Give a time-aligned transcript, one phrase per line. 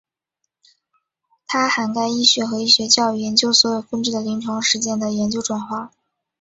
[1.47, 5.91] 它涵盖医学和医学教育研究所有分支的临床实践的研究转化。